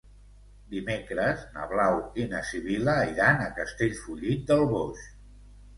Dimecres 0.71 1.43
na 1.57 1.67
Blau 1.73 1.99
i 2.23 2.27
na 2.33 2.41
Sibil·la 2.53 2.97
iran 3.13 3.45
a 3.47 3.53
Castellfollit 3.61 4.45
del 4.53 4.71
Boix. 4.77 5.11